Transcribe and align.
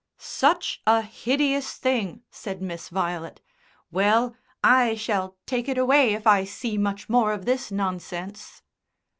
"Such 0.17 0.81
a 0.87 1.03
hideous 1.03 1.75
thing!" 1.75 2.23
said 2.31 2.59
Miss 2.59 2.89
Violet. 2.89 3.39
"Well, 3.91 4.35
I 4.63 4.95
shall 4.95 5.37
take 5.45 5.69
it 5.69 5.77
away 5.77 6.15
if 6.15 6.25
I 6.25 6.43
see 6.43 6.75
much 6.75 7.07
more 7.07 7.33
of 7.33 7.45
this 7.45 7.71
nonsense." 7.71 8.63